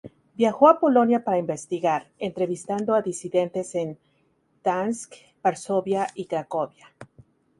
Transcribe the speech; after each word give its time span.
Viajó 0.33 0.67
a 0.67 0.79
Polonia 0.79 1.23
para 1.23 1.37
investigar, 1.37 2.07
entrevistando 2.17 2.95
a 2.95 3.03
disidentes 3.03 3.75
en 3.75 3.99
Gdansk, 4.63 5.13
Varsovia 5.43 6.07
y 6.15 6.25
Cracovia. 6.25 6.89